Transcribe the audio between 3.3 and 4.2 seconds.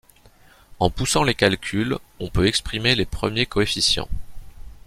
coefficients.